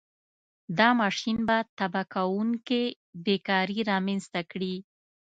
دا 0.77 0.89
ماشین 1.01 1.37
به 1.47 1.57
تباه 1.77 2.05
کوونکې 2.13 2.81
بېکاري 3.25 3.79
رامنځته 3.91 4.41
کړي. 4.51 4.75